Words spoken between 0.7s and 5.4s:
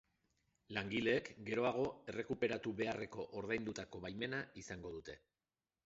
Langileek geroago errekuperatu beharreko ordaindutako baimena izango dute.